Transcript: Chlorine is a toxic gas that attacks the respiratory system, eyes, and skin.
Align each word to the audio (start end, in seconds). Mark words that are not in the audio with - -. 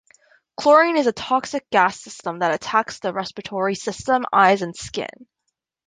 Chlorine 0.59 0.97
is 0.97 1.05
a 1.05 1.11
toxic 1.11 1.69
gas 1.69 2.05
that 2.23 2.51
attacks 2.55 2.97
the 2.97 3.13
respiratory 3.13 3.75
system, 3.75 4.25
eyes, 4.33 4.63
and 4.63 4.75
skin. 4.75 5.27